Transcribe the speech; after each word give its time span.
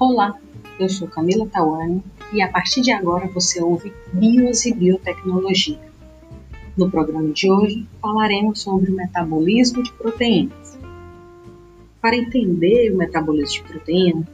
Olá, 0.00 0.34
eu 0.78 0.88
sou 0.88 1.06
Camila 1.06 1.46
Tawane 1.46 2.02
e 2.32 2.40
a 2.40 2.48
partir 2.48 2.80
de 2.80 2.90
agora 2.90 3.26
você 3.26 3.62
ouve 3.62 3.92
Bios 4.14 4.64
e 4.64 4.72
Biotecnologia. 4.72 5.78
No 6.74 6.90
programa 6.90 7.30
de 7.34 7.50
hoje 7.52 7.86
falaremos 8.00 8.62
sobre 8.62 8.90
o 8.90 8.94
metabolismo 8.94 9.82
de 9.82 9.92
proteínas. 9.92 10.78
Para 12.00 12.16
entender 12.16 12.90
o 12.90 12.96
metabolismo 12.96 13.62
de 13.62 13.70
proteína, 13.70 14.26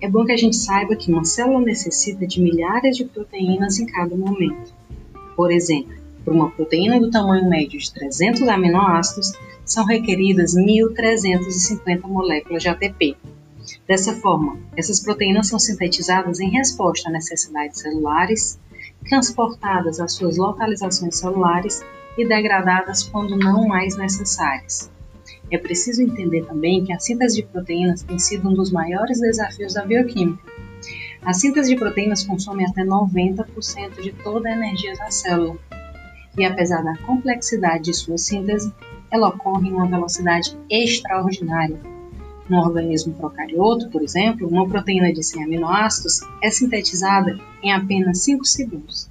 é 0.00 0.08
bom 0.08 0.24
que 0.24 0.32
a 0.32 0.36
gente 0.38 0.56
saiba 0.56 0.96
que 0.96 1.12
uma 1.12 1.26
célula 1.26 1.60
necessita 1.60 2.26
de 2.26 2.40
milhares 2.40 2.96
de 2.96 3.04
proteínas 3.04 3.78
em 3.78 3.84
cada 3.84 4.16
momento. 4.16 4.72
Por 5.36 5.52
exemplo, 5.52 5.94
para 6.24 6.32
uma 6.32 6.50
proteína 6.50 6.98
do 6.98 7.10
tamanho 7.10 7.50
médio 7.50 7.78
de 7.78 7.92
300 7.92 8.48
aminoácidos, 8.48 9.30
são 9.62 9.84
requeridas 9.84 10.56
1.350 10.56 12.00
moléculas 12.08 12.62
de 12.62 12.70
ATP. 12.70 13.14
Dessa 13.86 14.14
forma, 14.14 14.58
essas 14.76 15.00
proteínas 15.00 15.48
são 15.48 15.58
sintetizadas 15.58 16.40
em 16.40 16.50
resposta 16.50 17.08
a 17.08 17.12
necessidades 17.12 17.80
celulares, 17.80 18.58
transportadas 19.08 20.00
às 20.00 20.14
suas 20.14 20.36
localizações 20.36 21.16
celulares 21.16 21.84
e 22.16 22.26
degradadas 22.26 23.02
quando 23.02 23.36
não 23.36 23.66
mais 23.66 23.96
necessárias. 23.96 24.90
É 25.50 25.58
preciso 25.58 26.02
entender 26.02 26.46
também 26.46 26.84
que 26.84 26.92
a 26.92 26.98
síntese 26.98 27.36
de 27.36 27.42
proteínas 27.42 28.02
tem 28.02 28.18
sido 28.18 28.48
um 28.48 28.54
dos 28.54 28.70
maiores 28.70 29.20
desafios 29.20 29.74
da 29.74 29.84
bioquímica. 29.84 30.42
A 31.24 31.32
síntese 31.32 31.74
de 31.74 31.78
proteínas 31.78 32.24
consome 32.24 32.64
até 32.64 32.82
90% 32.82 34.00
de 34.00 34.12
toda 34.12 34.48
a 34.48 34.52
energia 34.52 34.94
da 34.94 35.10
célula. 35.10 35.56
E 36.36 36.44
apesar 36.44 36.82
da 36.82 36.96
complexidade 36.98 37.84
de 37.84 37.94
sua 37.94 38.16
síntese, 38.16 38.72
ela 39.10 39.28
ocorre 39.28 39.68
em 39.68 39.72
uma 39.72 39.86
velocidade 39.86 40.56
extraordinária. 40.70 41.91
No 42.48 42.58
organismo 42.58 43.14
procarioto, 43.14 43.88
por 43.88 44.02
exemplo, 44.02 44.48
uma 44.48 44.68
proteína 44.68 45.12
de 45.12 45.22
100 45.22 45.44
aminoácidos 45.44 46.20
é 46.42 46.50
sintetizada 46.50 47.38
em 47.62 47.72
apenas 47.72 48.18
5 48.24 48.44
segundos. 48.44 49.08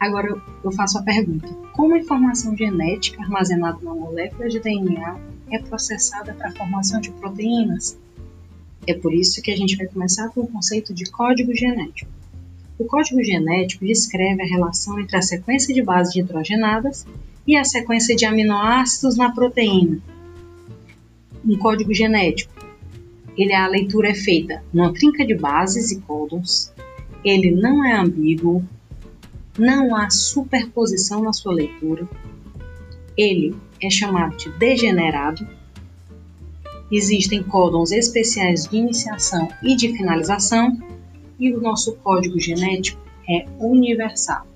Agora 0.00 0.28
eu 0.62 0.72
faço 0.72 0.98
a 0.98 1.02
pergunta: 1.02 1.48
como 1.72 1.94
a 1.94 1.98
informação 1.98 2.56
genética 2.56 3.22
armazenada 3.22 3.78
na 3.82 3.94
molécula 3.94 4.48
de 4.48 4.60
DNA 4.60 5.18
é 5.50 5.58
processada 5.60 6.34
para 6.34 6.48
a 6.48 6.52
formação 6.52 7.00
de 7.00 7.10
proteínas? 7.12 7.96
É 8.86 8.94
por 8.94 9.12
isso 9.12 9.42
que 9.42 9.50
a 9.50 9.56
gente 9.56 9.76
vai 9.76 9.86
começar 9.86 10.28
com 10.30 10.42
o 10.42 10.48
conceito 10.48 10.94
de 10.94 11.10
código 11.10 11.54
genético. 11.54 12.10
O 12.78 12.84
código 12.84 13.22
genético 13.22 13.84
descreve 13.84 14.40
a 14.42 14.46
relação 14.46 15.00
entre 15.00 15.16
a 15.16 15.22
sequência 15.22 15.74
de 15.74 15.82
bases 15.82 16.14
nitrogenadas 16.14 17.04
e 17.46 17.56
a 17.56 17.64
sequência 17.64 18.14
de 18.14 18.24
aminoácidos 18.24 19.16
na 19.16 19.32
proteína. 19.32 20.00
Um 21.46 21.56
código 21.56 21.92
genético. 21.94 22.52
Ele 23.36 23.54
a 23.54 23.68
leitura 23.68 24.10
é 24.10 24.14
feita 24.14 24.62
numa 24.72 24.92
trinca 24.92 25.24
de 25.24 25.34
bases 25.34 25.92
e 25.92 26.00
códons. 26.00 26.72
Ele 27.24 27.50
não 27.50 27.84
é 27.84 27.96
ambíguo, 27.96 28.64
não 29.56 29.94
há 29.94 30.10
superposição 30.10 31.22
na 31.22 31.32
sua 31.32 31.52
leitura. 31.52 32.08
Ele 33.16 33.54
é 33.82 33.90
chamado 33.90 34.36
de 34.36 34.50
degenerado. 34.58 35.46
Existem 36.90 37.42
códons 37.42 37.92
especiais 37.92 38.66
de 38.66 38.76
iniciação 38.76 39.48
e 39.62 39.76
de 39.76 39.96
finalização, 39.96 40.78
e 41.38 41.52
o 41.52 41.60
nosso 41.60 41.94
código 41.96 42.40
genético 42.40 43.00
é 43.28 43.44
universal. 43.58 44.46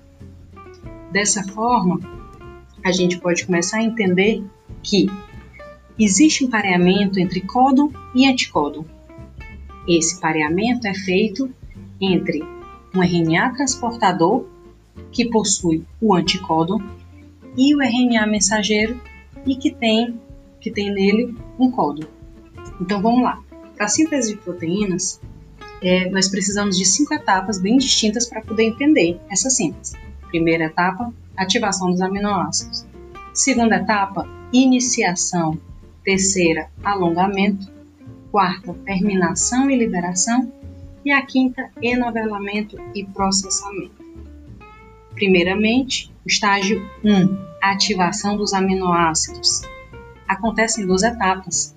Dessa 1.11 1.43
forma, 1.43 1.99
a 2.83 2.91
gente 2.91 3.19
pode 3.19 3.45
começar 3.45 3.77
a 3.77 3.83
entender 3.83 4.43
que 4.81 5.07
existe 5.97 6.45
um 6.45 6.49
pareamento 6.49 7.19
entre 7.19 7.41
códon 7.41 7.91
e 8.15 8.27
anticódon. 8.27 8.85
Esse 9.87 10.19
pareamento 10.19 10.87
é 10.87 10.93
feito 10.93 11.49
entre 11.99 12.41
um 12.95 13.01
RNA 13.01 13.53
transportador, 13.53 14.45
que 15.11 15.29
possui 15.29 15.83
o 15.99 16.13
anticódon, 16.13 16.79
e 17.57 17.75
o 17.75 17.81
RNA 17.81 18.25
mensageiro, 18.27 18.99
e 19.45 19.55
que 19.55 19.71
tem, 19.71 20.19
que 20.59 20.71
tem 20.71 20.91
nele 20.91 21.35
um 21.59 21.69
códon. 21.69 22.07
Então 22.79 23.01
vamos 23.01 23.23
lá. 23.23 23.41
Para 23.75 23.85
a 23.85 23.89
síntese 23.89 24.33
de 24.33 24.39
proteínas, 24.39 25.19
é, 25.81 26.09
nós 26.09 26.29
precisamos 26.29 26.77
de 26.77 26.85
cinco 26.85 27.13
etapas 27.13 27.59
bem 27.59 27.77
distintas 27.77 28.27
para 28.27 28.41
poder 28.41 28.63
entender 28.63 29.19
essa 29.29 29.49
síntese. 29.49 29.97
Primeira 30.29 30.65
etapa, 30.65 31.13
ativação 31.35 31.91
dos 31.91 32.01
aminoácidos. 32.01 32.85
Segunda 33.33 33.75
etapa, 33.77 34.27
iniciação. 34.53 35.59
Terceira, 36.03 36.69
alongamento. 36.83 37.71
Quarta, 38.31 38.73
terminação 38.85 39.69
e 39.69 39.77
liberação. 39.77 40.51
E 41.05 41.11
a 41.11 41.25
quinta, 41.25 41.69
enovelamento 41.81 42.77
e 42.95 43.05
processamento. 43.05 44.03
Primeiramente, 45.13 46.11
o 46.25 46.27
estágio 46.27 46.81
1, 47.03 47.37
ativação 47.61 48.35
dos 48.35 48.53
aminoácidos. 48.53 49.61
Acontece 50.27 50.81
em 50.81 50.85
duas 50.85 51.03
etapas. 51.03 51.75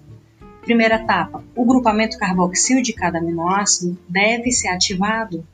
Primeira 0.62 0.96
etapa, 0.96 1.44
o 1.54 1.64
grupamento 1.64 2.18
carboxil 2.18 2.82
de 2.82 2.92
cada 2.92 3.18
aminoácido 3.18 3.96
deve 4.08 4.50
ser 4.50 4.68
ativado, 4.68 5.46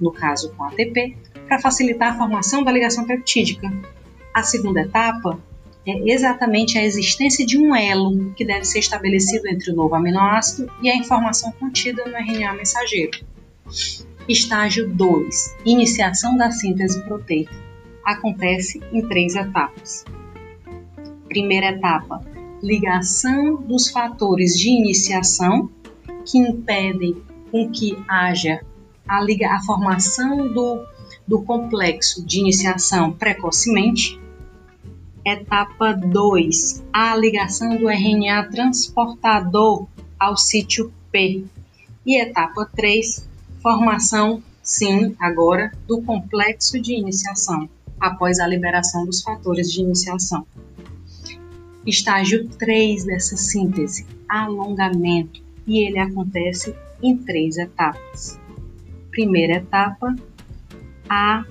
no 0.00 0.10
caso 0.10 0.52
com 0.54 0.64
ATP, 0.64 1.16
para 1.46 1.60
facilitar 1.60 2.14
a 2.14 2.18
formação 2.18 2.64
da 2.64 2.72
ligação 2.72 3.04
peptídica. 3.04 3.72
A 4.34 4.42
segunda 4.42 4.80
etapa 4.80 5.38
é 5.86 6.10
exatamente 6.10 6.76
a 6.78 6.84
existência 6.84 7.46
de 7.46 7.58
um 7.58 7.74
elo 7.74 8.32
que 8.34 8.44
deve 8.44 8.64
ser 8.64 8.80
estabelecido 8.80 9.46
entre 9.48 9.70
o 9.70 9.74
novo 9.74 9.94
aminoácido 9.94 10.70
e 10.82 10.90
a 10.90 10.96
informação 10.96 11.52
contida 11.52 12.04
no 12.04 12.16
RNA 12.16 12.54
mensageiro. 12.54 13.24
Estágio 14.28 14.88
2 14.88 15.56
Iniciação 15.64 16.36
da 16.36 16.50
síntese 16.50 17.02
proteica 17.04 17.54
acontece 18.04 18.80
em 18.92 19.06
três 19.06 19.36
etapas. 19.36 20.04
Primeira 21.28 21.68
etapa 21.68 22.24
ligação 22.62 23.56
dos 23.56 23.88
fatores 23.90 24.58
de 24.58 24.70
iniciação 24.70 25.70
que 26.24 26.38
impedem 26.38 27.22
com 27.50 27.70
que 27.70 27.96
haja 28.08 28.60
a, 29.06 29.22
liga, 29.22 29.52
a 29.52 29.62
formação 29.62 30.48
do, 30.52 30.84
do 31.26 31.42
complexo 31.42 32.26
de 32.26 32.40
iniciação 32.40 33.12
precocemente. 33.12 34.20
Etapa 35.26 35.92
2, 35.92 36.84
a 36.92 37.16
ligação 37.16 37.76
do 37.76 37.90
RNA 37.90 38.44
transportador 38.48 39.88
ao 40.20 40.36
sítio 40.36 40.92
P. 41.10 41.42
E 42.06 42.22
etapa 42.22 42.64
3, 42.76 43.28
formação, 43.60 44.40
sim, 44.62 45.16
agora, 45.18 45.72
do 45.88 46.00
complexo 46.00 46.80
de 46.80 46.94
iniciação, 46.94 47.68
após 47.98 48.38
a 48.38 48.46
liberação 48.46 49.04
dos 49.04 49.20
fatores 49.20 49.72
de 49.72 49.80
iniciação. 49.80 50.46
Estágio 51.84 52.48
3 52.50 53.06
dessa 53.06 53.36
síntese, 53.36 54.06
alongamento, 54.28 55.42
e 55.66 55.80
ele 55.80 55.98
acontece 55.98 56.72
em 57.02 57.16
três 57.16 57.58
etapas. 57.58 58.38
Primeira 59.10 59.54
etapa, 59.54 60.14
a 61.08 61.44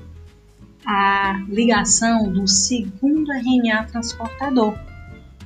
a 0.86 1.44
ligação 1.50 2.32
do 2.32 2.48
segundo 2.48 3.15
RNA 3.32 3.86
transportador, 3.86 4.78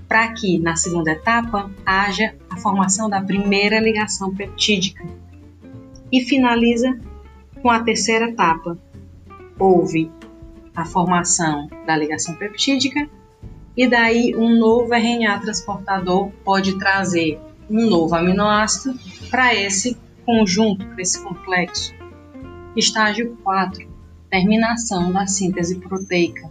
para 0.07 0.31
que 0.33 0.57
na 0.57 0.75
segunda 0.75 1.11
etapa 1.11 1.69
haja 1.85 2.35
a 2.49 2.57
formação 2.57 3.09
da 3.09 3.21
primeira 3.21 3.79
ligação 3.79 4.33
peptídica. 4.33 5.05
E 6.11 6.21
finaliza 6.21 6.99
com 7.61 7.69
a 7.69 7.83
terceira 7.83 8.29
etapa. 8.29 8.77
Houve 9.59 10.11
a 10.75 10.85
formação 10.85 11.67
da 11.85 11.95
ligação 11.95 12.35
peptídica 12.35 13.07
e 13.77 13.87
daí 13.87 14.35
um 14.35 14.57
novo 14.57 14.93
RNA 14.93 15.39
transportador 15.39 16.31
pode 16.43 16.77
trazer 16.79 17.39
um 17.69 17.87
novo 17.87 18.15
aminoácido 18.15 18.97
para 19.29 19.53
esse 19.53 19.95
conjunto, 20.25 20.85
para 20.87 21.01
esse 21.01 21.21
complexo. 21.21 21.93
Estágio 22.75 23.37
4 23.43 23.89
terminação 24.29 25.11
da 25.11 25.25
síntese 25.25 25.79
proteica. 25.79 26.48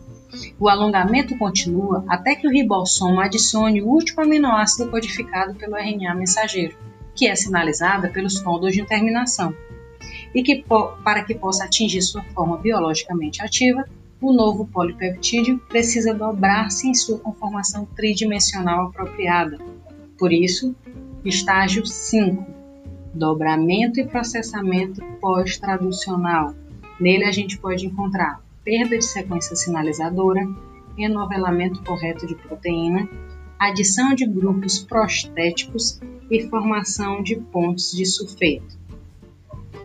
O 0.59 0.69
alongamento 0.69 1.37
continua 1.39 2.05
até 2.09 2.35
que 2.35 2.47
o 2.47 2.51
ribossomo 2.51 3.21
adicione 3.21 3.83
o 3.83 3.89
último 3.89 4.23
aminoácido 4.23 4.91
codificado 4.91 5.55
pelo 5.55 5.77
RNA 5.77 6.15
mensageiro, 6.15 6.77
que 7.15 7.27
é 7.27 7.35
sinalizada 7.35 8.09
pelos 8.09 8.41
códons 8.41 8.75
de 8.75 8.85
terminação, 8.85 9.55
e 10.35 10.43
que, 10.43 10.65
para 11.03 11.25
que 11.25 11.35
possa 11.35 11.65
atingir 11.65 12.03
sua 12.03 12.23
forma 12.35 12.59
biologicamente 12.59 13.43
ativa, 13.43 13.85
o 14.21 14.33
novo 14.33 14.67
polipeptídeo 14.67 15.59
precisa 15.69 16.13
dobrar-se 16.13 16.89
em 16.89 16.95
sua 16.95 17.19
conformação 17.19 17.87
tridimensional 17.97 18.87
apropriada. 18.87 19.59
Por 20.19 20.33
isso, 20.33 20.75
estágio 21.25 21.87
5, 21.87 22.45
dobramento 23.15 24.01
e 24.01 24.07
processamento 24.07 25.03
pós-traducional, 25.21 26.55
Nele 27.01 27.25
a 27.25 27.33
gente 27.33 27.59
pode 27.59 27.87
encontrar 27.87 28.41
perda 28.69 28.99
de 28.99 29.05
sequência 29.07 29.57
sinalizadora, 29.57 30.47
enovelamento 30.99 31.83
correto 31.85 32.27
de 32.27 32.35
proteína, 32.35 33.09
adição 33.59 34.15
de 34.15 34.27
grupos 34.27 34.81
prostéticos 34.81 35.99
e 36.31 36.47
formação 36.51 37.23
de 37.23 37.37
pontos 37.37 37.93
de 37.93 38.05
sulfeto. 38.05 38.79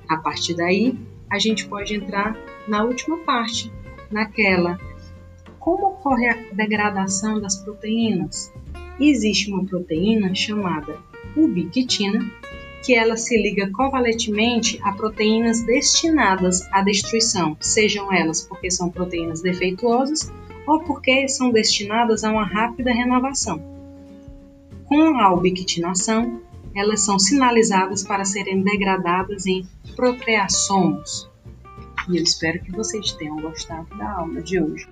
A 0.09 0.18
partir 0.18 0.56
daí, 0.56 1.00
a 1.30 1.39
gente 1.39 1.65
pode 1.65 1.95
entrar 1.95 2.35
na 2.68 2.83
última 2.83 3.19
parte, 3.19 3.71
naquela 4.12 4.77
como 5.57 5.88
ocorre 5.88 6.27
a 6.27 6.38
degradação 6.51 7.39
das 7.39 7.56
proteínas. 7.56 8.51
Existe 9.00 9.50
uma 9.50 9.63
proteína 9.63 10.36
chamada 10.36 11.00
ubiquitina, 11.38 12.19
que 12.83 12.94
ela 12.94 13.15
se 13.15 13.35
liga 13.41 13.71
covalentemente 13.71 14.77
a 14.83 14.91
proteínas 14.91 15.62
destinadas 15.62 16.62
à 16.71 16.81
destruição, 16.81 17.56
sejam 17.59 18.12
elas 18.13 18.41
porque 18.41 18.69
são 18.69 18.89
proteínas 18.89 19.41
defeituosas 19.41 20.31
ou 20.68 20.81
porque 20.81 21.27
são 21.30 21.50
destinadas 21.50 22.24
a 22.24 22.31
uma 22.31 22.45
rápida 22.45 22.91
renovação. 22.91 23.62
Com 24.85 25.18
a 25.18 25.33
ubiquitinação, 25.33 26.41
elas 26.75 27.01
são 27.06 27.18
sinalizadas 27.18 28.03
para 28.03 28.25
serem 28.25 28.62
degradadas 28.62 29.45
em 29.45 29.65
proteassomos. 29.95 31.29
E 32.09 32.18
eu 32.18 32.24
espero 32.24 32.62
que 32.62 32.71
vocês 32.71 33.13
tenham 33.13 33.38
gostado 33.38 33.95
da 33.97 34.12
aula 34.12 34.41
de 34.41 34.59
hoje. 34.59 34.88